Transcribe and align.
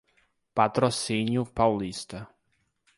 Patrocínio 0.55 1.45
Paulista 1.45 2.25